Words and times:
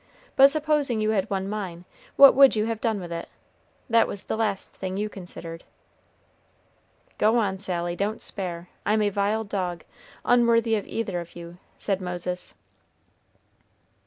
But 0.35 0.49
supposing 0.49 0.99
you 0.99 1.11
had 1.11 1.29
won 1.29 1.47
mine, 1.47 1.85
what 2.15 2.33
would 2.33 2.55
you 2.55 2.65
have 2.65 2.81
done 2.81 2.99
with 2.99 3.11
it? 3.11 3.29
That 3.87 4.07
was 4.07 4.23
the 4.23 4.35
last 4.35 4.71
thing 4.73 4.97
you 4.97 5.09
considered." 5.09 5.63
"Go 7.19 7.37
on, 7.37 7.59
Sally, 7.59 7.95
don't 7.95 8.19
spare; 8.19 8.69
I'm 8.83 9.03
a 9.03 9.09
vile 9.09 9.43
dog, 9.43 9.83
unworthy 10.25 10.73
of 10.75 10.87
either 10.87 11.19
of 11.19 11.35
you," 11.35 11.59
said 11.77 12.01
Moses. 12.01 12.55